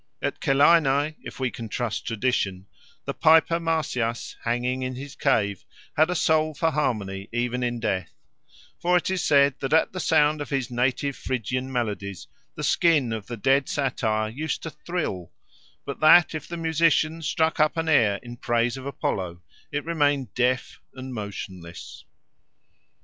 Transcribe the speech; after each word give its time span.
At 0.19 0.41
Celaenae, 0.41 1.15
if 1.21 1.39
we 1.39 1.51
can 1.51 1.69
trust 1.69 2.07
tradition, 2.07 2.65
the 3.05 3.13
piper 3.13 3.59
Marsyas, 3.59 4.35
hanging 4.43 4.81
in 4.81 4.95
his 4.95 5.15
cave, 5.15 5.63
had 5.95 6.09
a 6.09 6.15
soul 6.15 6.55
for 6.55 6.71
harmony 6.71 7.29
even 7.31 7.61
in 7.61 7.79
death; 7.79 8.09
for 8.79 8.97
it 8.97 9.11
is 9.11 9.23
said 9.23 9.59
that 9.59 9.73
at 9.73 9.91
the 9.93 9.99
sound 9.99 10.41
of 10.41 10.49
his 10.49 10.71
native 10.71 11.15
Phrygian 11.15 11.71
melodies 11.71 12.25
the 12.55 12.63
skin 12.63 13.13
of 13.13 13.27
the 13.27 13.37
dead 13.37 13.69
satyr 13.69 14.27
used 14.27 14.63
to 14.63 14.71
thrill, 14.71 15.31
but 15.85 15.99
that 15.99 16.33
if 16.33 16.47
the 16.47 16.57
musician 16.57 17.21
struck 17.21 17.59
up 17.59 17.77
an 17.77 17.87
air 17.87 18.19
in 18.23 18.37
praise 18.37 18.77
of 18.77 18.87
Apollo 18.87 19.43
it 19.71 19.85
remained 19.85 20.33
deaf 20.33 20.81
and 20.95 21.13
motionless. 21.13 22.05